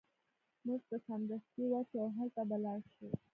موږ 0.65 0.81
به 0.89 0.97
سمدستي 1.07 1.63
ورشو 1.67 1.97
او 2.03 2.09
هلته 2.17 2.41
به 2.49 2.57
لاړ 2.63 2.79
شو 2.95 3.07